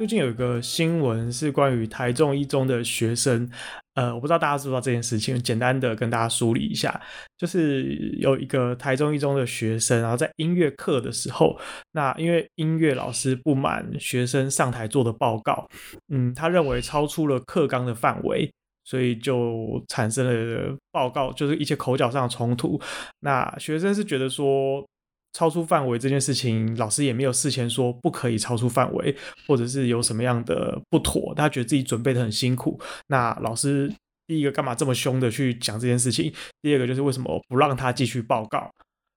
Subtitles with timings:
[0.00, 3.46] 最近有一个新闻是关于台中一中的学生，
[3.92, 6.98] 呃，我不知道大家知不知道这件事情，简单的跟大家梳理一下，
[7.36, 7.84] 就是
[8.18, 11.54] 有一个台中一中的学生，然后在音乐课的时候，
[11.92, 15.68] 那因为音乐老师不满学生上台做的报告，
[16.08, 18.50] 嗯，他认为超出了课纲的范围。
[18.82, 22.80] 所以就产生了报告，就是一些口角上的冲突。
[23.20, 24.84] 那学生是觉得说
[25.32, 29.16] 超出范围这件事情，老师也没有事前说不可以超出范围，
[29.46, 32.80] 或者是有什么样的不妥，他觉得自己准备的很辛苦。
[33.06, 33.92] 那老师
[34.26, 36.32] 第一个干嘛这么凶的去讲这件事情？
[36.62, 38.70] 第二个就是为什么不让他继续报告？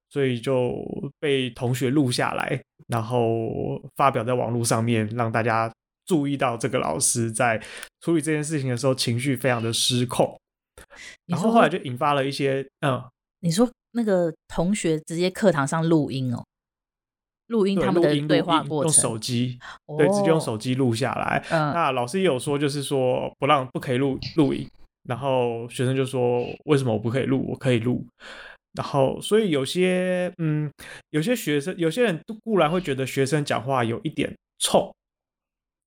[0.09, 0.75] 所以就
[1.19, 5.71] 被同学录下来，然后发表在网络上面，让大家。
[6.05, 7.57] 注意到这个老师在
[8.01, 10.37] 处理这件事情的时候，情绪非常的失控，
[11.27, 13.01] 然后后来就引发了一些嗯，
[13.39, 16.43] 你说那个同学直接课堂上录音哦，
[17.47, 19.57] 录音他们的对话过程，用手机，
[19.97, 21.43] 对，直接用手机录下来。
[21.49, 24.69] 嗯，那老师也有说，就是说不让不可以录录音，
[25.03, 27.45] 然后学生就说为什么我不可以录？
[27.49, 28.05] 我可以录。
[28.73, 30.71] 然后所以有些嗯，
[31.11, 34.91] 有些学生有些人固然会觉得学生讲话有一点冲。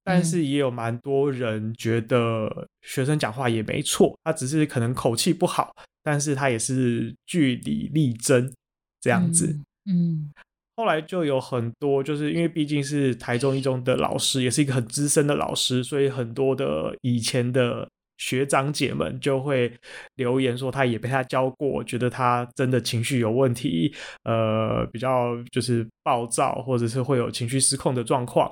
[0.09, 5.75] 但是也有蛮多人觉得学生讲话也没错，他只是可能口气不好，
[6.07, 8.53] 但是他也是据理力争
[9.01, 9.49] 这样子。
[9.87, 10.33] 嗯，嗯，
[10.77, 17.89] 后来就有很多，就是因为毕竟是台中一中的老师，也是一个很资深的老师，所以很多的以前的。
[18.19, 19.71] 学长姐们就会
[20.15, 28.50] 留言说，他也被他教过，觉得他真的情绪有问题，呃，比较就是暴躁，或者是会有情绪失控的状况，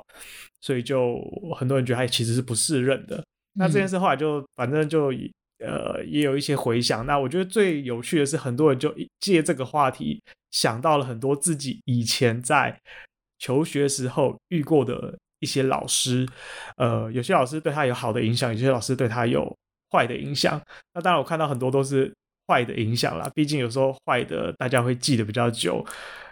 [0.60, 1.18] 所以就
[1.56, 3.24] 很多人觉得他其实是不适任的。
[3.54, 5.10] 那这件事后来就反正就
[5.58, 7.04] 呃也有一些回想。
[7.06, 12.80] 那我觉得最有趣的是，很多人就借这个话题想到了很多自己以前在
[13.38, 15.16] 求学时候遇过的。
[15.40, 16.26] 一些老师，
[16.78, 19.54] 呃，有些老师对他有好的影响，有些老师对他有
[19.90, 20.58] 坏的影响。
[20.94, 22.10] 那当然，我看到很多都是
[22.46, 23.30] 坏的影响啦。
[23.34, 25.84] 毕竟有时候坏的大家会记得比较久，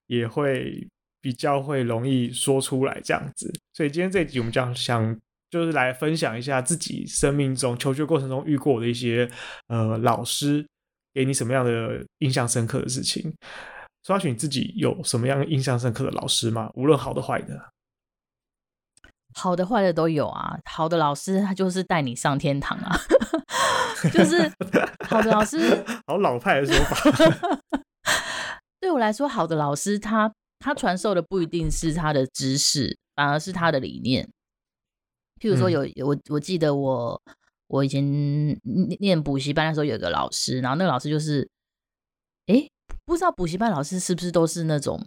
[0.07, 0.89] 也会
[1.21, 3.53] 比较会容易说出来这样子。
[3.75, 5.15] 所以今天这一集我们将想
[5.53, 9.31] 就是来分享一下自己生命中求学过程中遇过的一些
[9.69, 10.67] 呃老师
[11.13, 13.31] 给你什么样的印象深刻的事情。
[14.03, 16.71] 说起你自己有什么样印象深刻的老师吗？
[16.75, 17.69] 无论好的坏的。
[19.35, 22.99] 好的坏的都有啊，好的老师他就是带你上天堂啊，
[24.11, 24.51] 就是
[25.07, 26.97] 好的老师，好老派的说法。
[28.81, 34.29] 对我来说，好的老师他他传授的不一定是他的知识，反而是他的理念。
[35.43, 37.21] 譬如说有，我我记得我
[37.67, 38.01] 我以前
[39.01, 41.51] 念补习班的时候，有一个老师，然后那个老师就是，
[42.47, 42.69] 哎，
[43.05, 45.03] 不知道补习班老师是不是都是那种。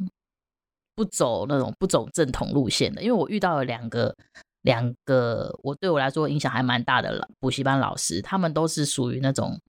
[0.98, 4.16] 不走那种不走正统路线的，因为我遇到了两个
[4.62, 7.28] 两个，我对我来说影响还蛮大的了。
[7.38, 9.60] 补习班老师，他们都是属于那种，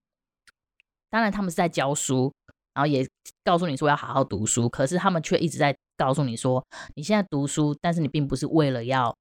[1.10, 2.32] 当然他们是在教书，
[2.74, 3.04] 然后也
[3.42, 9.12] 告诉你说要好好读书，可是他们却一直在告诉你说，你现在读书，但是你并不是为了要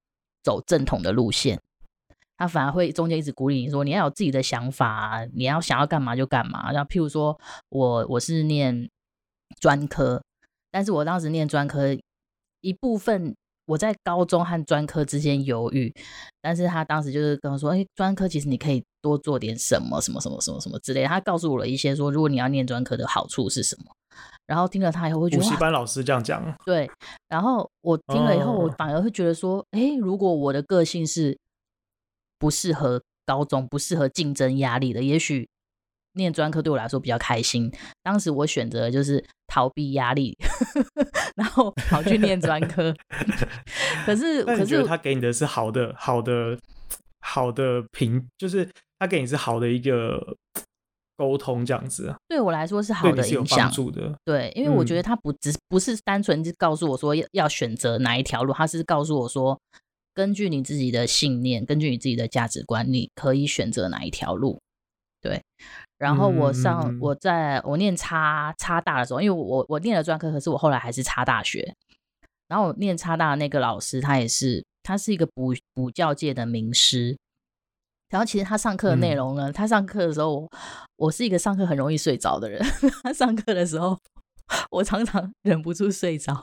[0.46, 1.60] 走正统的路线，
[2.38, 6.70] 他反而会中间一直鼓励你说，你要有自己的想法，你要想要干嘛就干嘛。
[6.70, 7.36] 然后譬如说
[7.70, 8.88] 我我是念
[9.58, 10.22] 专科。
[10.70, 11.96] 但是我当时念专科，
[12.60, 13.34] 一部分
[13.66, 15.92] 我在高中和专科之间犹豫，
[16.42, 21.04] 但是他当时就是跟我说，哎，专科其实你可以多做点什么，什么什么什么什么之类。
[21.06, 23.84] 他告诉我了一些说，如果你要念专科的好处是什么。
[24.46, 26.90] 然后听了他以后会觉得，补习班老师这样讲，对。
[27.28, 31.38] 然后我听了以后，我反而会觉得说，哎、哦，如果我的个性是
[32.38, 35.48] 不适合高中，不适合竞争压力的，也许。
[36.18, 37.70] 念专科对我来说比较开心，
[38.02, 40.34] 当时我选择就是逃避压力，
[41.36, 42.96] 然后跑去念专科。
[44.06, 46.58] 可是，可是他给你的是好的、好的、
[47.20, 48.66] 好的评，就是
[48.98, 50.18] 他给你是好的一个
[51.16, 52.14] 沟通这样子。
[52.28, 54.18] 对我来说是好的影响的。
[54.24, 59.58] 对，因为我觉得他不只不是单纯是告诉我说要要选择哪一条路，他是告诉我说，
[60.14, 64.58] 根据你自己的信念，根据你自己的价值观，你可以选择哪一条路。
[65.20, 65.42] 对。
[65.98, 71.74] 然后我上、嗯、我在我念差差大的时候，因为我我念了专科，可是我后来还是差大学。
[72.48, 77.16] 然后我念差大的那个老师，他也是他是一个补补教界的名师。
[78.08, 80.48] 然后其实他上课的内容呢，嗯、他上课的时候，
[80.96, 82.64] 我是一个上课很容易睡着的人。
[83.02, 83.98] 他上课的时候，
[84.70, 86.40] 我常常忍不住睡着。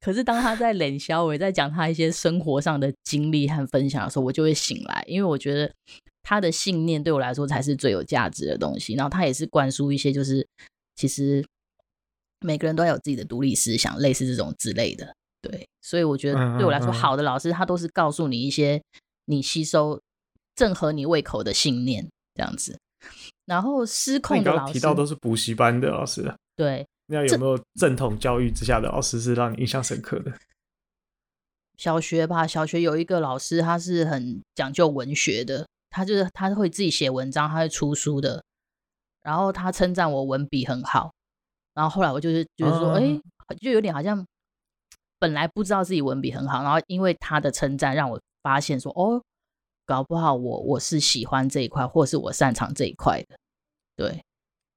[0.00, 5.68] 可是当他在冷笑，我在讲他一些生活上的经历和分享的时候，我就会醒来，因为我觉得
[6.22, 8.94] 他的信念对我来说才是最有价值的东西。
[8.94, 10.46] 然后他也是灌输一些，就是
[10.94, 11.44] 其实
[12.38, 15.12] 每个人都要有自己的独立思想，类似这种之类的。
[15.42, 18.80] 对，所以我觉得对我来说，好的老师他都是告诉你一些
[19.24, 20.00] 你吸收。
[20.54, 22.78] 正合你胃口的信念这样子，
[23.44, 30.32] 然后失控的老师，刚刚提到都是补习班的老师，对，那有没有正统教育之下的老师是让你印象深刻的？
[31.76, 38.42] 小学吧，小学有一个老师，他是很讲究文学的，他就是他会自己写文章，他会出书的，
[39.22, 41.12] 然后他称赞我文笔很好，
[41.74, 44.24] 然后后来我就是觉得说，哎、嗯欸，就有点好像
[45.18, 49.20] 本来不知道自己文笔很好，然后因为他的称赞让我发现说，哦。
[49.86, 53.36] 搞不好我我是喜欢这一块，或是我擅长这一块的。
[53.96, 54.22] 对，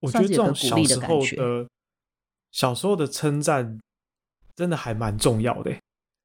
[0.01, 1.67] 我觉得这种小时候的
[2.51, 3.79] 小时候的称赞，
[4.55, 5.71] 真的还蛮重要的。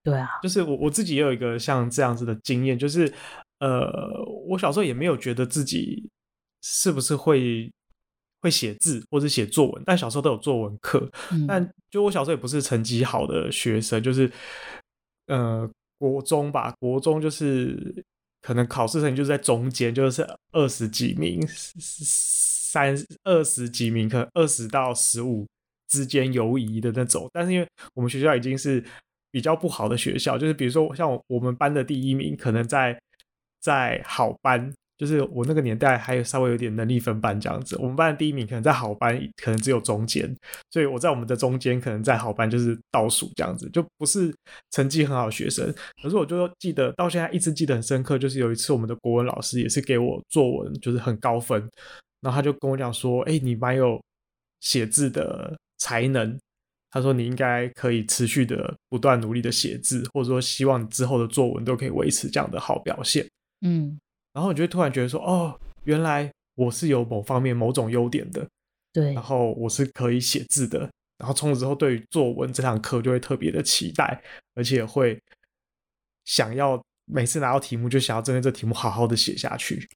[0.02, 3.12] 对啊，就是我我自己也有一个像这样子的经验，就是
[3.60, 3.88] 呃，
[4.48, 6.10] 我小时候也没有觉得自己
[6.62, 7.72] 是不是会
[8.40, 11.08] 会写字或者写作文，但小时候都有作文课。
[11.30, 14.30] 嗯、但就我小时候也不是成绩好的学生，就是
[15.28, 18.04] 呃国中吧，国中就是。
[18.42, 22.94] 可能考试成绩就在中间，就是二十几名、三
[23.24, 25.46] 二十几名，可能二十到十五
[25.88, 27.30] 之间游移的那种。
[27.32, 28.84] 但是因为我们学校已经是
[29.30, 33.00] 比较不好的学校，就是比如说像我们班的第一名，可能在
[33.60, 34.70] 在好班。
[35.02, 40.32] 就是我那个年代还有稍微有点能力分班这样子，我们班的第一名可能在好班，可能只有中间，
[40.70, 44.32] 所以我在我们的中间，可能在好班就是倒数这样子，就不是
[44.70, 45.74] 成绩很好的学生。
[46.00, 51.68] 可是我就记得到现在一直记得很深刻，就是有一次我们的国文老师也是给我作文就是很高分，
[52.20, 54.00] 然后他就跟我讲说：“哎，你蛮有
[54.60, 56.38] 写字的才能，
[56.92, 63.26] 他说你应该可以持续的不断努力的写字，或者说希望之后的作文都可以维持这样的好表现。”
[63.66, 63.98] 嗯。
[64.32, 68.48] 然后你就会突然觉得说，哦，原来我是有某方面某种优点的，
[68.92, 69.12] 对。
[69.12, 70.80] 然后我是可以写字的，
[71.18, 74.22] 然后从此之后对于作文这堂课就会特别的期待，
[74.54, 75.20] 而且会
[76.24, 79.88] 想要每次拿到题目就想要针对这题目好好的写下去。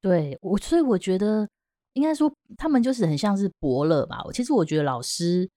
[0.00, 1.48] 对我，所以我觉得
[1.92, 4.24] 应该说他们就是很像是伯乐吧。
[4.32, 5.48] 其实我觉得老师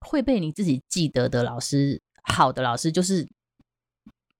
[0.00, 3.26] 会被你自己记得的老师，好的老师就是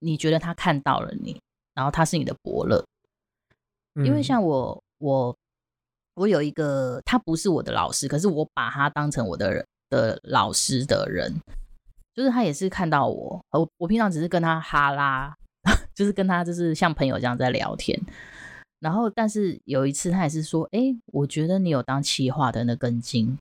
[0.00, 1.40] 你觉得他看到了你，
[1.74, 2.84] 然后他是你的伯乐。
[4.04, 5.34] 因为像我，我，
[6.14, 11.34] 我有一个，他不是我的老师，可是我把他当成我的人的老师的人，
[12.14, 15.34] 就是他也是看到我，我我平常只是跟他哈拉，
[15.94, 17.98] 就是跟他就是像朋友这样在聊天，
[18.80, 23.38] 然后但是有一次他也是说，哎，我觉得你有当企划的那根筋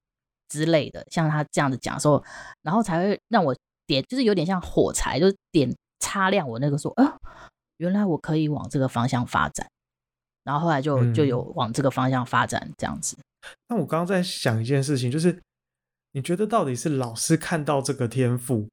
[0.47, 2.23] 之类的，像他这样子讲的时候，
[2.61, 3.53] 然后才会让我
[3.85, 7.17] 点，就是有点像火柴，就是点擦亮我那个说，啊，
[7.77, 9.67] 原来我可以往这个方向发展。
[10.45, 13.17] 然后后来就就有往这个方向发展这样子。
[13.19, 13.23] 嗯。
[13.67, 15.37] 那我刚刚在想一件事情，就是
[16.13, 18.69] 你觉得到底是老师看到这个天赋，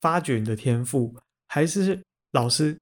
[0.00, 1.14] 发掘你的天赋，
[1.48, 2.02] 还是
[2.32, 2.78] 老师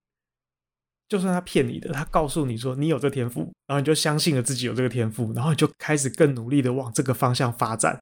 [1.09, 8.01] 就算他骗你的，他告诉你说你有这个天赋，然后你就相信了自己有这个天赋，然后你就开始更努力的往这个方向发展，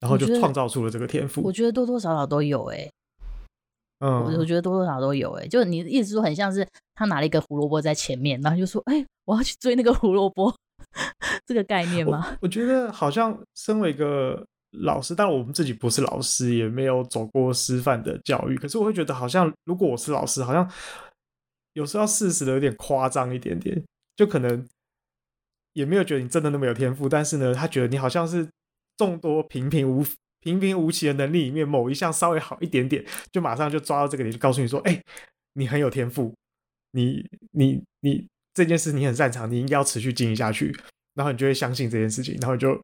[0.00, 1.42] 然后就创造出了这个天赋。
[1.42, 2.90] 我觉得多多少少都有哎。
[4.00, 6.64] 嗯，我我觉得多多少少都有哎、欸，就你意思说很像是
[6.98, 10.52] 他拿了一个胡萝卜在前面，然后就说，哎、欸，我要去追那个胡萝卜，
[11.46, 12.26] 这个概念吗？
[12.32, 20.68] 我，我觉得好像身为一个老师，但我们自己不是老师，也没有走过师范的教育，可是我会觉得好像如果我是老师，好像
[21.74, 23.80] 有时候要适时的有点夸张一点点，
[24.16, 24.66] 就可能
[25.74, 28.48] 也没有觉得你真的那么有天赋，但是呢，他觉得你好像是
[28.96, 30.04] 众多平平无。
[30.40, 35.02] 平平无奇的能力里面，某一项稍微好一点点，就马上就抓到这个点，就告诉你说：“哎、欸，
[35.54, 36.32] 你很有天赋，
[36.92, 40.74] 你你你这件事你很擅长，你应该要持续经营下去。”
[41.14, 42.80] 然后你就会相信这件事情，然后你就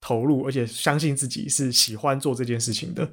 [0.00, 3.08] 投入，而且相信自己是喜欢做这件事情的。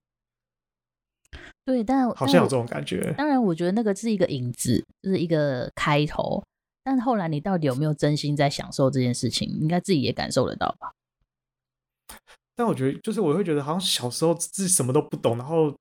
[1.64, 3.14] 对，但好像有这种感觉。
[3.16, 6.44] 当然，我觉得那个是一个影子，就是一个开头。
[6.84, 9.48] 但后来你到底有没有真心在享受这件事情？
[9.48, 10.92] 应该自己也感受得到吧。
[12.56, 15.74] 但我觉得，就是我会觉得，好像小时候自己什么都不懂，然后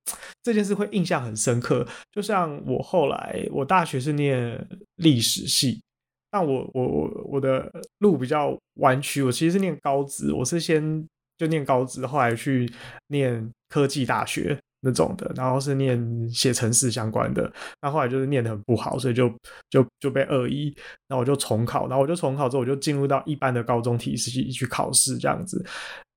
[0.42, 1.86] 这件事会印象很深刻。
[2.10, 5.82] 就像我后来，我大学是念历史系，
[6.30, 12.72] 但我我我我的路比较弯曲，我其实是念高职，我是先就念高职，后来去
[13.08, 17.52] 念科技大学，那种的，然后是念写程式相关的，
[17.82, 19.30] 那后来就是念得很不好，所以就
[19.68, 20.74] 就就被二一，
[21.06, 25.64] 然后我就重考，然后我就重考之后我就进入到一般的高中体系去考试这样子，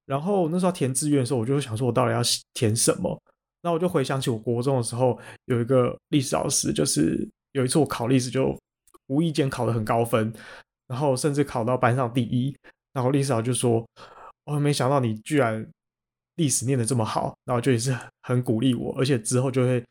[0.05, 2.21] 然后那时候填志愿的时候，我就想说我到底要
[2.53, 3.21] 填什么，
[3.61, 8.57] 那我就回想起我国中的时候有一个历史老师，就是有一次我考历史就
[9.07, 10.33] 无意间考得很高分，
[10.87, 12.55] 然后甚至考到班上第一，
[12.93, 13.85] 然后历史老师就说，
[14.45, 15.65] 我没想到你居然。
[16.37, 19.81] 历史念得这么好，然后就也是很鼓励我，而且之后就会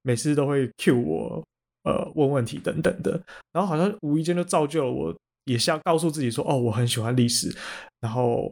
[0.00, 1.44] 每次都会 cue 我，
[1.82, 3.22] 呃，问问题等等的，
[3.52, 7.54] 然后好像无意间就造就了我，也想告诉自己说，哦，我很喜欢历史，
[8.00, 8.50] 然后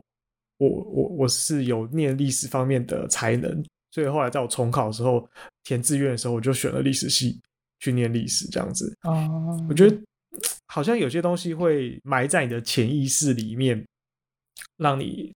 [0.59, 5.29] 我我我是有念历史方面的才能，所以后来在我重考的时候
[5.65, 7.41] 填志愿的时候，我就选了历史系
[7.81, 8.97] 去念历史，这样子。
[9.03, 9.99] 哦，我觉得
[10.67, 13.85] 好像有些东西会埋在你的潜意识里面，
[14.77, 15.33] 让你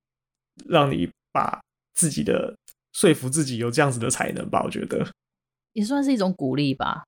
[0.68, 1.60] 让你把。
[1.94, 2.56] 自己的
[2.94, 5.06] 说服自己有这样子的才能吧，我觉得
[5.74, 7.04] 也算是一种鼓励吧。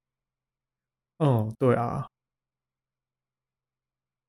[1.17, 2.07] 嗯，对啊，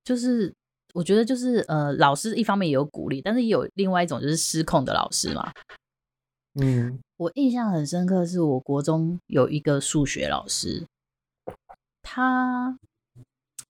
[0.05, 0.55] 就是
[0.95, 5.51] 我觉得就是呃，老师一方面也有鼓励，但是也有另外一种就是失控的老师嘛。
[6.53, 10.87] 嗯，我印象很深刻，是我国中有一个数学老师，
[12.01, 12.79] 他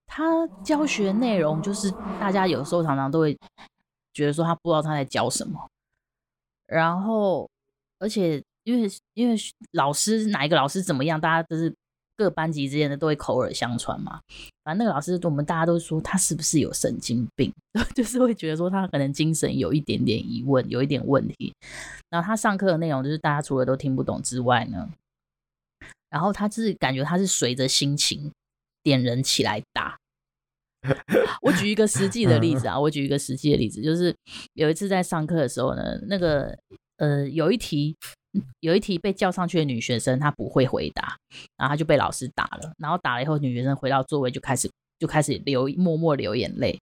[0.05, 1.89] 他教学内容就是
[2.19, 3.35] 大家有时候常常都会
[4.13, 5.67] 觉得说他不知道他在教什么。
[6.67, 7.49] 然后，
[7.97, 9.35] 而且因为因为
[9.71, 11.75] 老师哪一个老师怎么样，大家都是
[12.17, 14.19] 各班级之间的都会口耳相传嘛。
[14.63, 17.53] 反正那个老师，我们大家都说他是不是有神经病，
[17.95, 21.53] 就是会觉得说他可能精神有一点点疑问，有一点问题。
[22.09, 24.89] 然后他上课的内容就是大家除了都听不懂之外呢，
[26.09, 28.31] 然后他就是感觉他是随着心情
[28.81, 29.97] 点人起来打。
[31.41, 34.15] 我举一个实际的例子啊，我举一个实际的例子，就是
[34.53, 36.57] 有一次在上课的时候呢，那个
[36.97, 37.95] 呃有一题
[38.59, 41.17] 有一题被叫上去的女学生她不会回答，
[41.57, 46.79] 然后她就被老师打了，然后打了以后女学生回到座位就开始就开始流默默流眼泪，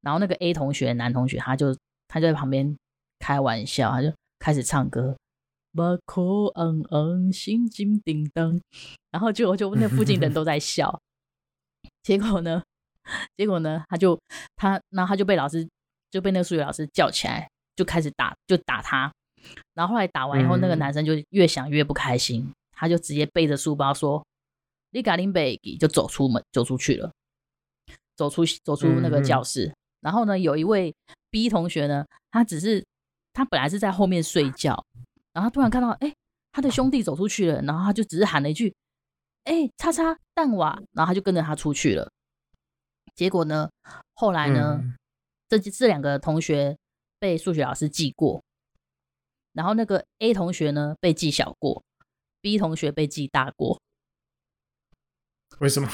[0.00, 1.76] 然后那个 A 同学男同学他就
[2.08, 2.76] 他就在旁边
[3.18, 5.16] 开玩笑，他就开始唱歌，
[5.72, 8.60] 把口昂昂心惊叮当，
[9.10, 11.00] 然后就就那附近的人都在笑，
[12.02, 12.62] 结果呢？
[13.36, 14.18] 结果呢，他就
[14.56, 15.68] 他，然后他就被老师
[16.10, 19.12] 就被那个数学老师叫起来，就开始打，就打他。
[19.74, 24.24] 然后后来打完以后，嗯、那个男生就越想越不开心，他就直接背着书包说
[24.90, 27.12] ：“你赶紧背，就走出门，走出去了，
[28.16, 29.66] 走出走出那个教室。
[29.66, 30.94] 嗯”然后呢，有一位
[31.30, 32.84] B 同学呢，他只是
[33.32, 34.84] 他本来是在后面睡觉，
[35.32, 36.14] 然后他突然看到哎，
[36.52, 38.74] 他的兄弟走出去了，然后他就只是喊了一句
[39.44, 42.10] ：“哎，叉叉蛋瓦”，然后他就跟着他出去了。
[43.14, 43.70] 结果呢？
[44.14, 44.80] 后来呢？
[44.82, 44.96] 嗯、
[45.48, 46.76] 这这两个同学
[47.20, 48.42] 被数学老师记过，
[49.54, 51.82] 然后那个 A 同学呢被记小过
[52.42, 53.80] ，B 同学被记大过。
[55.60, 55.88] 为什么？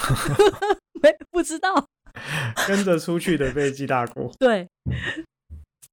[1.01, 1.87] 没不知道。
[2.67, 4.29] 跟着出去的被记大过。
[4.37, 4.67] 对，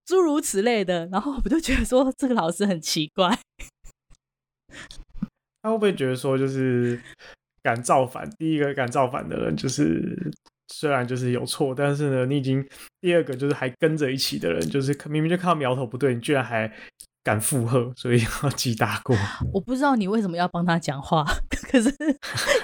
[0.04, 1.06] 诸如此类的。
[1.12, 3.38] 然后我就觉得说，这个老师很奇怪。
[5.62, 7.00] 他会不会觉得说，就是
[7.62, 8.28] 敢造反？
[8.38, 10.32] 第一个敢造反的人就是。
[10.70, 12.62] 虽然就是有错，但是呢，你已经
[13.00, 16.70] 第二个就是还跟着一起的人，就是明明就看到苗头不对，你居然还
[17.28, 19.14] 敢附和，所以要记大过。
[19.52, 21.24] 我不知道你为什么要帮他讲话，
[21.70, 21.94] 可是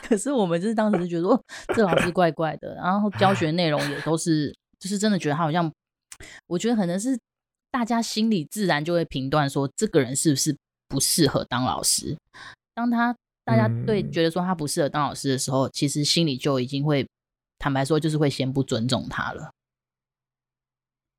[0.02, 1.44] 可是我们就是当时就觉得说
[1.74, 5.70] 这老师怪怪的，然后教学内容也都是，就是真的觉得他好像，
[6.46, 7.18] 我觉得可能是
[7.70, 10.56] 大家心里自然就会评断说这个人是不是
[10.88, 12.16] 不适合当老师。
[12.74, 17.06] 当他大家对觉得说他不适合当老师的时候，嗯、其实心里就已经会。
[17.56, 19.50] 坦白说，就是会先不尊重他了。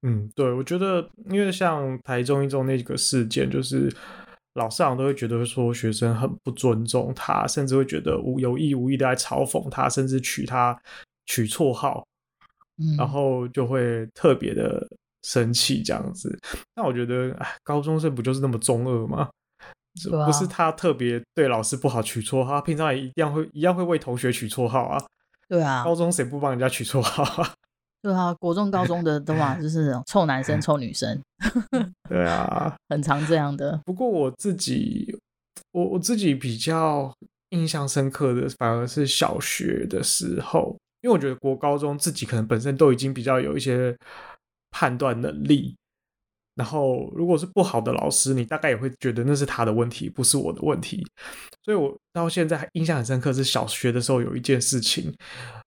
[0.07, 3.91] 嗯，对，我觉得，因为像台中一中那个事件，就是
[4.53, 10.79] 老师长都会觉得说学生很不尊重他，甚至会觉得无有意无意的在嘲讽他，甚至取他
[11.25, 12.05] 取绰号，
[12.77, 14.87] 嗯、然后就会特别的
[15.23, 16.37] 生气这样子。
[16.75, 19.27] 那我觉得，哎，高中生不就是那么中二吗？
[20.13, 25.03] 啊、不是他特别对老师不好取绰号，他平常也一样会一样会为同学取绰号啊。
[25.47, 27.53] 对啊，高中谁不帮人家取绰号啊？
[28.05, 31.19] 对啊，国中、高中的的话 就是臭男生、臭女生。
[32.07, 33.81] 对啊，很常这样的。
[33.83, 35.17] 不过我自己，
[35.71, 37.11] 我我自己比较
[37.49, 43.97] 印象深刻的，反而是小学的时候，因为我觉得国高中自己可能本身都已经比较有一些
[44.69, 45.75] 判断能力。
[46.53, 51.03] 然后，如果是不好的老师，你大概也会觉得那是他的问题，不是我的问题。
[51.63, 55.11] 所以，我到现在还印象很深刻，是小学的时候有一件事情。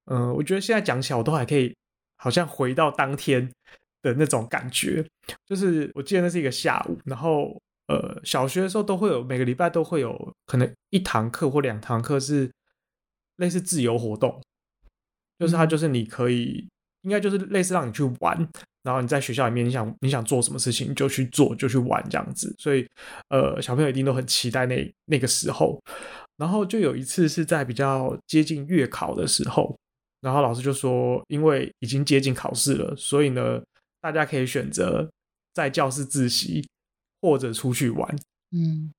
[0.07, 1.77] 嗯、呃，我觉得现在讲起来，我都还可以，
[2.19, 3.51] 好像回到当天
[4.03, 5.05] 的那种感觉。
[5.47, 12.51] 就是我记得那是一个下午，然后呃，小学的时候都会有，每个礼拜都会有可能一堂课或两堂课是
[13.37, 14.43] 类似自由活动，
[15.39, 16.69] 就是它就是你可以，嗯、
[17.05, 18.37] 应该就是类似让你去玩，
[18.83, 22.87] 然后你在学校里面你想你想做什么事情就去做就去玩这样子，所以
[23.29, 25.81] 呃，小朋友一定都很期待那那个时候。
[26.37, 29.77] 然后就有一次是在比较接近月考的时候，
[30.21, 33.63] 然后老师就说，因为已经接近考试了，所以呢，
[34.01, 35.11] 大家可以选择
[35.55, 36.69] 在教室自习
[37.21, 38.17] 或者出去玩。
[38.51, 38.93] 嗯，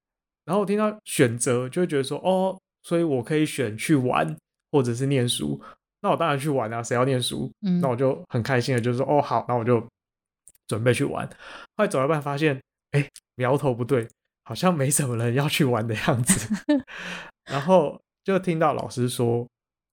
[0.45, 4.35] 然后我听到选择，就会觉得说，哦，所以我可以选去玩
[4.71, 5.61] 或者是念书。
[6.01, 7.51] 那我当然去玩啊，谁要念书？
[7.61, 9.85] 嗯，那我就很开心的，就是说，哦，好，那我就
[10.67, 11.27] 准备去玩。
[11.75, 12.61] 后来走到一半发现，
[12.91, 14.07] 哎，苗头不对。
[14.45, 16.51] 好像没什么人要去玩的样子，
[17.45, 19.47] 然后就听到老师说，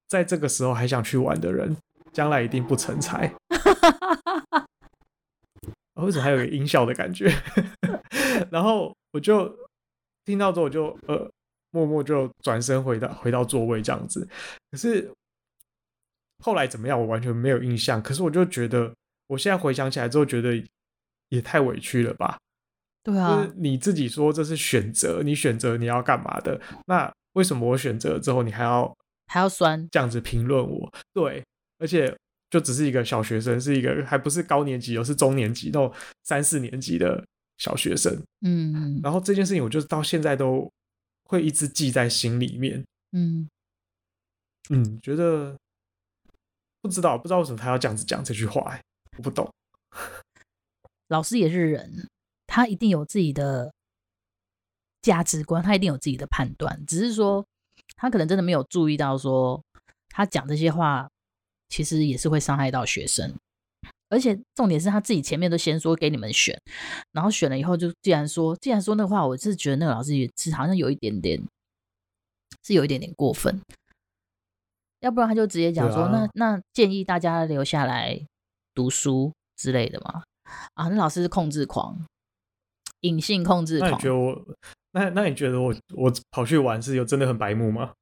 [0.09, 1.77] 在这个时候还想去玩的人，
[2.13, 3.33] 将来一定不成才。
[5.95, 7.33] 为什么还有个音效的感觉？
[8.51, 9.57] 然后我就
[10.25, 11.31] 听到之后，我就呃，
[11.71, 14.29] 默默就转身回到回到座位这样子。
[14.71, 15.11] 可是
[16.45, 18.03] 后来怎么样，我完全没有印象。
[18.03, 18.93] 可是我就觉得，
[19.29, 20.63] 我现在回想起来之后，觉得
[21.31, 22.37] 也太委屈了吧。
[23.03, 28.95] 对啊，就是你自己说这是选择，你选择你要干嘛的，那为什么我选择了之后你还要
[29.27, 30.93] 还要酸这样子评论我？
[31.13, 31.45] 对，
[31.79, 32.17] 而且
[32.51, 35.93] 就只是一个小学生，是一个还不是高年级，而是中年级那种
[36.25, 37.25] 三四年级的
[37.59, 38.23] 小学生。
[38.41, 40.71] 嗯，然后这件事情我就是到现在都
[41.25, 42.85] 会一直记在心里面。
[43.13, 43.49] 嗯
[44.71, 45.57] 嗯，觉得
[46.81, 48.83] 不知道不知道为什么他要这样子讲这句话，欸，
[49.17, 49.49] 我不懂。
[51.09, 52.09] 老师也是人。
[52.49, 53.75] 他一定有自己的
[55.03, 57.45] 价值观，他一定有自己的判断，只是说
[57.97, 59.63] 他可能真的没有注意到，说
[60.11, 61.09] 他讲这些话
[61.69, 63.35] 其实也是会伤害到学生，
[64.09, 66.57] 而且重点是他自己前面都先说给你们选，
[67.13, 71.43] 然后选了以后就既然说既然说那个话，我是觉得那个老师也是好像有一点点
[72.63, 73.61] 是有一点点过分，
[75.01, 78.21] 要不然他就直接讲说、啊、那那建议大家留下来
[78.75, 80.23] 读书之类的嘛，
[80.75, 81.99] 啊，那老师是控制狂。
[83.03, 83.91] 隐性控制狂。
[83.91, 84.35] 那你觉得我，
[84.97, 87.93] 那那你觉得我我跑去玩是有真的很白目吗？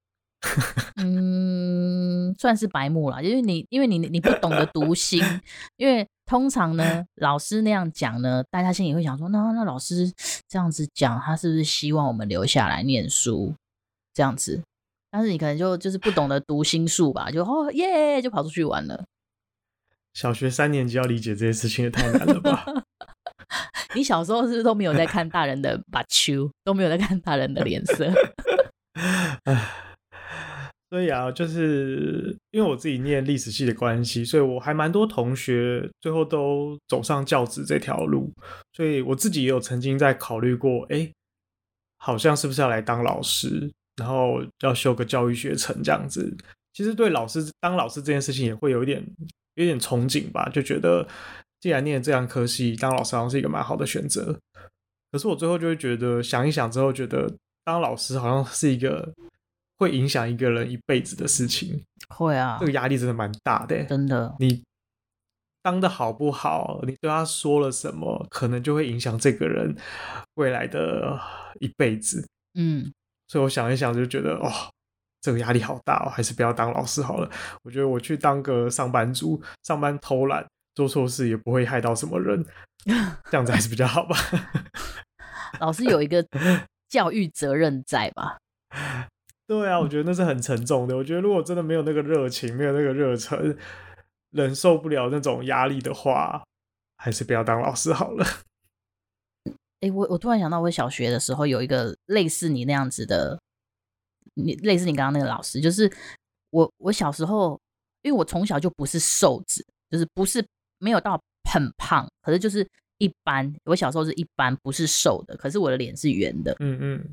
[1.02, 5.20] 嗯，算是白目啦，因为你因为你你不懂得读心，
[5.76, 10.12] 因为通常呢，老师那样讲呢，大家心里会想说，那那老师
[10.46, 13.54] 这样子讲，他是不是希望我们留下来念书
[14.12, 14.62] 这样子？
[15.10, 19.04] 但是你可能就就是不懂得读心术吧，就哦耶，就跑出去玩了。
[20.12, 22.64] 小学三年级要理解这些事情也太难了吧？
[23.94, 28.10] 你小时候是不是都没有在看大人的把球，都没有在看大人的脸色？
[30.90, 38.32] 所以啊，就是因为我自己念历史系的关系，所以我还蛮多同学最后都走上教职这条路。
[38.72, 41.10] 所以我自己也有曾经在考虑过，哎、
[41.96, 46.36] 好像是不是要来当老师，然后要修个教育学程这样子。
[46.72, 49.04] 其实对老师当老师这件事情也会有一点
[49.54, 51.08] 有点憧憬吧，就觉得。
[51.64, 54.38] 既然念这样科系，当老师好像是一个蛮好的选择。
[55.10, 57.26] 可是我最后就会觉得，想一想之后，觉得
[57.64, 59.14] 当老师好像是一个
[59.78, 61.82] 会影响一个人一辈子的事情。
[62.10, 63.82] 会啊，这个压力真的蛮大的。
[63.84, 64.62] 真的，你
[65.62, 69.74] 当的好不好，你对他说了什么，可能就会影响这个人
[70.34, 71.18] 未来的
[71.60, 72.28] 一辈子。
[72.58, 72.92] 嗯，
[73.28, 74.52] 所以我想一想，就觉得哦，
[75.22, 77.30] 这个压力好大哦，还是不要当老师好了。
[77.62, 80.46] 我觉得我去当个上班族，上班偷懒。
[80.74, 82.44] 做错事也不会害到什么人，
[83.30, 84.16] 这样子还是比较好吧。
[85.60, 86.26] 老师有一个
[86.88, 88.38] 教育责任在吧？
[89.46, 90.96] 对啊，我觉得那是很沉重的。
[90.96, 93.56] 我觉得如果真的没有那个热情，没有那个热忱，
[94.30, 96.42] 忍受不了那种压力的话，
[96.96, 98.24] 还是不要当老师好了。
[99.80, 103.38] 哎、欸，我我突然想到，我小学的时候有一个类似你那样子的，
[104.34, 105.92] 你类似你刚刚那个老师，就是
[106.50, 107.60] 我我小时候，
[108.02, 110.44] 因为我从小就不是瘦子，就是不是。
[110.84, 111.18] 没有到
[111.50, 112.68] 很胖，可是就是
[112.98, 113.50] 一般。
[113.64, 116.54] 我小时候是一般，不是瘦的，可是我的脸是圆的。
[116.60, 117.04] 嗯嗯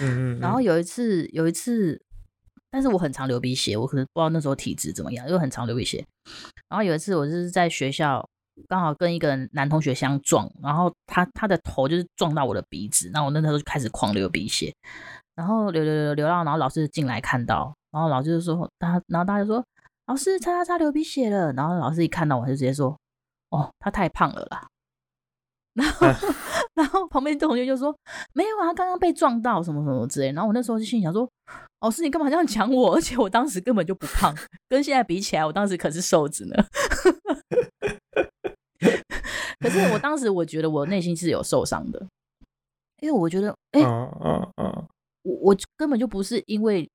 [0.00, 0.38] 嗯嗯。
[0.38, 2.00] 然后有一次，有一次，
[2.70, 6.06] 但是我很常流鼻血，我可能不知道那时候体质怎么样，因为很常流鼻血。
[6.68, 8.24] 然后有一次，我就是在学校
[8.68, 14.72] 刚好跟一个男同学相撞，然后他他的头就是撞到我的鼻子，那我那时候就开始狂流鼻血，
[15.34, 19.64] 然后流流流流到，然后老师进来看到，然后老师就说他，然后大家就说。
[20.12, 21.50] 老师，擦擦擦，流鼻血了。
[21.54, 22.94] 然后老师一看到我，就直接说
[23.48, 24.68] ：“哦，他太胖了啦。”
[25.72, 26.06] 然后，
[26.76, 27.96] 然后旁边同学就说
[28.34, 31.26] ：“没有啊，他刚刚被撞到，什么什么之类。”然后我那时候就心里想说
[31.80, 32.94] ：“老师，你干嘛这样讲我？
[32.94, 34.34] 而且我当时根本就不胖，
[34.68, 36.56] 跟现在比起来，我当时可是瘦子呢。
[39.60, 42.06] ”可是我当时我觉得我内心是有受伤的，
[43.00, 44.86] 因为我觉得，哎、欸，嗯嗯嗯，
[45.22, 46.86] 我我根本就不是因为，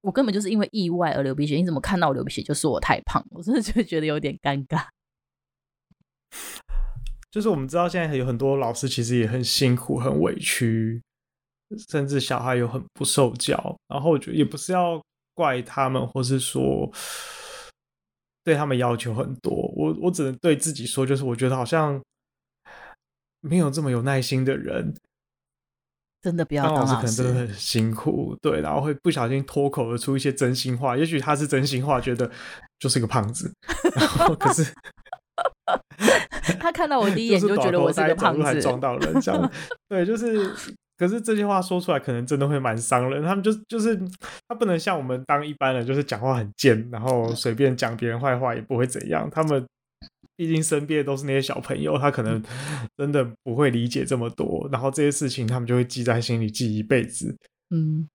[0.00, 1.56] 我根本就是因为意外而流鼻血。
[1.56, 3.24] 你怎么看到我流鼻血就说我太胖？
[3.30, 4.86] 我真的就觉得有点尴尬。
[7.30, 11.02] 就是我们知道现在有很多老师其实也很辛苦、很委屈，
[11.88, 13.76] 甚至小孩又很不受教。
[13.88, 15.02] 然后我觉得也不是要
[15.34, 16.90] 怪他们，或是说
[18.42, 19.52] 对他们要求很多。
[19.76, 22.00] 我我只能对自己说，就是我觉得好像。
[23.40, 24.92] 没有这么有耐心的人，
[26.26, 30.96] 真的不要当老师，可能真的很辛苦，对，然后会不小心脱口而出一些真心话。
[30.96, 32.28] 也许他是真心话，觉得
[32.80, 33.52] 就是个胖子，
[33.94, 34.66] 然后可是
[36.58, 39.52] 他看到我第一眼就觉得我是个胖子，还撞到人这样，
[39.88, 40.52] 对，就是。
[40.98, 43.22] 可是这些话说出来，可能真的会蛮伤人。
[43.22, 43.94] 他们就就是
[44.48, 49.28] 他不能像我们当一般人，就是讲话很贱，然后随便讲别人坏话也不会怎样。
[49.30, 49.64] 他们。
[50.36, 52.42] 毕竟身边都是那些小朋友，他可能
[52.96, 57.36] 真的不会理解这么多，然后这些事情他们就会记在心里，记一辈子。
[57.70, 58.08] 嗯，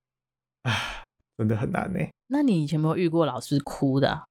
[0.62, 1.04] 唉，
[1.36, 1.98] 真的很难呢。
[2.28, 4.24] 那你以前有没有遇过老师哭的？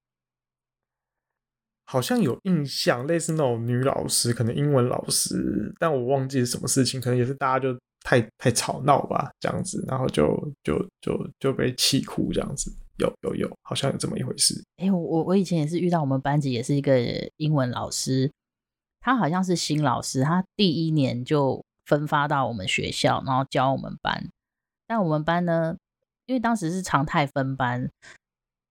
[1.84, 12.73] 好像有印象，类似那种女老师，可能英文老师，但我忘记是什么事情，可能也是大家就太太吵闹吧，这样子，然后就就就就被气哭这样子。
[13.02, 14.64] 有有有，好像有这么一回事。
[14.78, 17.00] 哎、欸，我我以前也是遇到我们班级也是一个
[17.38, 18.32] 英文老师，
[19.00, 24.30] 他好像是新老师，他第一年就分发到我们学校，然后教我们班。
[24.88, 25.76] 但我们班呢，
[26.28, 27.90] 因为当时是常态分班，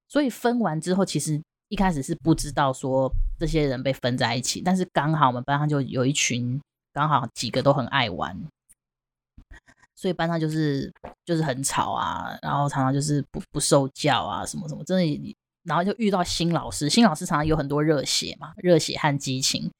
[0.08, 6.60] 所以分完之后，其实一开始是不知道说这些人被分在一起，但是刚好我们班上就有一群，
[6.92, 8.38] 刚好几个都很爱玩。
[10.00, 10.90] 所以班上就是
[11.26, 19.70] 就是很吵啊，然后常常就是不不受教啊，什么什么，真的，然后就遇到新老师，新老师常常有很多热血嘛，热血和激情，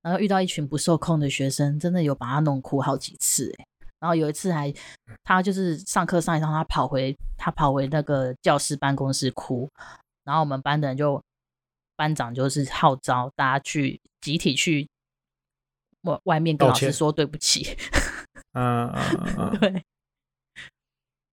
[0.00, 3.66] 然后遇到一群不受控的学生，真的有把他弄哭好几次诶，
[4.00, 4.72] 然后有一次还
[5.22, 9.68] 他就是上课上一上，他跑回他跑回那个教室办公室哭，
[10.24, 11.22] 然后我们班的人就
[11.94, 14.88] 班长就是号召大家去集体去
[16.04, 17.76] 外外面跟老师说对不起。
[18.52, 19.82] 嗯嗯嗯， 对。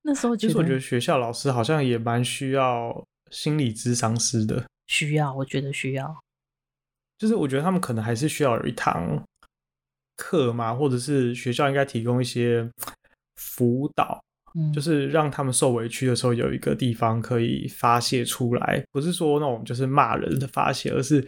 [0.02, 4.66] 那时候其实我觉得学校老师好像也蛮需要心理咨商师的。
[4.88, 6.18] 需要，我觉得需要。
[7.18, 9.22] 就是我觉得他们可能还是需要有一堂
[10.16, 12.68] 课嘛，或者是学校应该提供一些
[13.36, 14.24] 辅导，
[14.56, 21.28] 嗯，就是让他们受委屈的时候有一个地方可以发泄出来，不是说那种就是骂人的发泄，而是。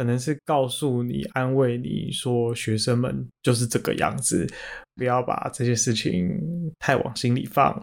[0.00, 4.50] 可能是告诉你、安慰你说，学生们就是这个样子，
[4.94, 6.40] 不要把这些事情
[6.78, 7.78] 太往心里放，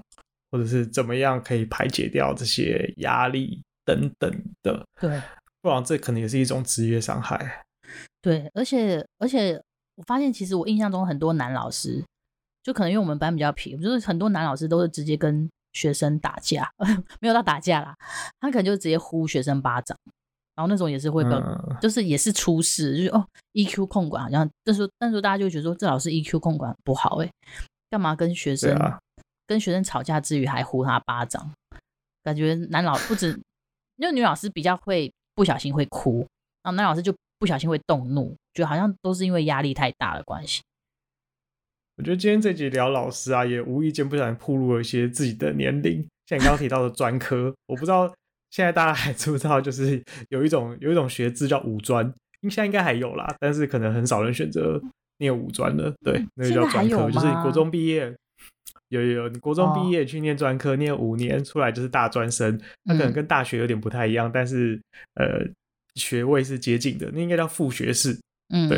[0.49, 4.31] 或者是怎么样可以排解掉这些压力等等
[4.63, 4.83] 的。
[4.99, 5.21] 对，
[5.61, 7.63] 不然这可能也是一种职业伤害。
[8.19, 9.53] 对，而且而且
[9.93, 12.03] 我发现，其实我印象中很多男老师，
[12.63, 16.67] 就可能因为我们班比较皮，就是很多男老师都是直接跟学生打架，
[17.21, 17.95] 没有到打架啦，
[18.39, 19.95] 他可能就直接呼学生巴掌。
[20.57, 27.29] 然后那种也是会被，嗯、就是也是出事，就是哦，EQ 控管好像，但是但是大家就觉得说这老师 EQ 控管不好哎，
[27.91, 28.97] 干嘛跟学生、啊、
[29.45, 31.53] 跟学生吵架之余还呼他巴掌？
[32.23, 33.39] 感觉男老不止，
[33.97, 36.21] 因为女老师比较会不小心会哭，
[36.63, 40.63] 然后男老师就不小心会动怒，觉得好像都是因为压力太大的关系。
[41.97, 48.11] 我觉得今天这集聊老师啊，也无意间不小心暴露了一些自己的年龄，像你刚刚提到的专科，我不知道。
[48.49, 52.05] 现在大家还知不知道，就是有一种有一种学制叫五专，
[52.43, 54.81] 现在应该还有啦，但是可能很少人选择
[55.19, 55.93] 念五专了。
[56.03, 58.15] 对，那个叫专科，就是你国中毕业，
[58.89, 62.57] 有有有，你国中毕业去念专科，念五年出来就是大专生。
[62.85, 64.79] 它可能跟大学有点不太一样，但是
[65.15, 65.45] 呃，
[65.95, 68.17] 学位是接近的，那应该叫副学士。
[68.53, 68.77] 嗯，对，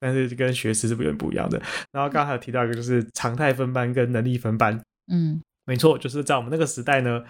[0.00, 1.60] 但是跟学士是有点不一样的。
[1.92, 4.80] 然后刚刚还有提到一个，就是常态分班跟能力分班。
[5.12, 7.22] 嗯，没错，就是在我们那个时代呢。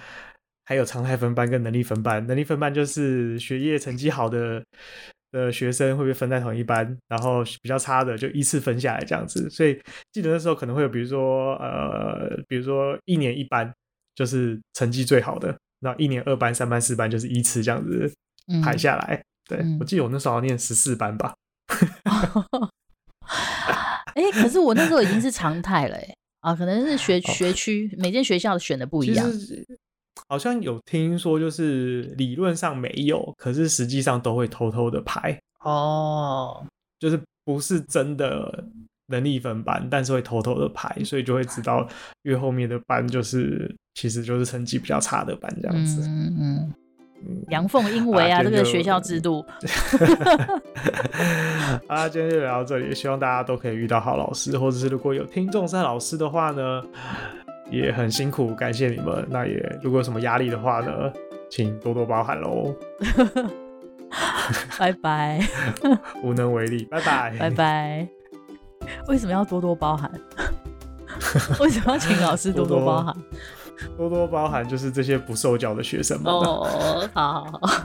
[0.65, 4.63] 还有常态分班跟能力分班，能力分班就是学业成绩好的
[5.33, 9.51] 的学生会被分在同一班，然后比较差的就依次分下来这样子。
[9.51, 9.81] 所以
[10.13, 13.73] 记得那时候可能会有，比如说呃，比如说一年一班
[14.15, 18.13] 就是成绩最好的，然后一年二班、三班、四班就是依次这样子
[18.63, 19.15] 排下来。
[19.15, 21.35] 嗯、对、嗯、我记得我那时候念十四班吧。
[24.15, 29.27] 哎、欸，可是我那时候已经是常态了哎啊，可能是学学区、哦、每间学校选的不一样。
[30.29, 36.65] 好像有听说，就是理论上没有，可是实际上都会偷偷的排哦，
[36.99, 38.65] 就是不是真的
[39.07, 41.87] 能力分班，但是会偷偷的排，所以就会知道
[42.23, 46.03] 越后面的班就是其实就是成绩比较差的班这样子。
[46.03, 46.73] 嗯
[47.25, 49.45] 嗯，阳奉阴 违啊，这个学校制度。
[51.87, 56.83] 啊，今天就聊到这里，希望大家都可以遇到好老师，或者是如果有听众是老师的话呢，
[57.73, 59.27] 也很辛苦，感谢你们。
[59.31, 61.11] 那也如果有什么压力的话呢，
[61.51, 62.75] 请多多包涵喽。
[64.79, 65.41] 拜拜，
[66.23, 68.09] 无能为力，拜拜，拜拜。
[69.09, 70.11] 为什么要多多包涵？
[71.61, 73.17] 为什么要请老师多多包涵？
[73.97, 76.33] 多多包涵，就是这些不受教的学生们。
[76.33, 77.83] 哦，好好好。